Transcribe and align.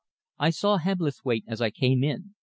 I 0.39 0.49
saw 0.49 0.77
Hebblethwaite 0.79 1.43
as 1.47 1.61
I 1.61 1.69
came 1.69 2.03
in. 2.03 2.33